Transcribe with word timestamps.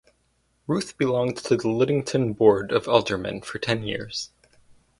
Rath 0.65 0.97
belonged 0.97 1.37
to 1.37 1.55
the 1.55 1.67
Ludington 1.69 2.33
board 2.33 2.71
of 2.71 2.87
aldermen 2.87 3.41
for 3.41 3.59
ten 3.59 3.83
years. 3.83 4.31